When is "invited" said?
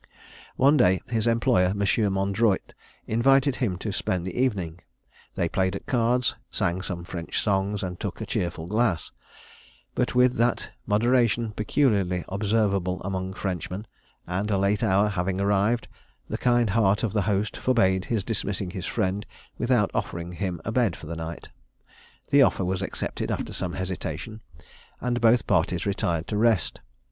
3.05-3.57